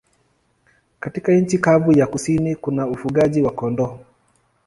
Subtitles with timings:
[0.99, 3.99] Katika nchi kavu ya kusini kuna ufugaji wa kondoo.